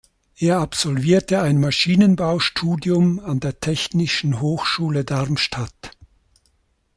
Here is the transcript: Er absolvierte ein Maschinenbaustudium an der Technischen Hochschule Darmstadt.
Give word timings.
Er 0.39 0.57
absolvierte 0.61 1.43
ein 1.43 1.59
Maschinenbaustudium 1.59 3.19
an 3.19 3.39
der 3.39 3.59
Technischen 3.59 4.41
Hochschule 4.41 5.03
Darmstadt. 5.05 5.95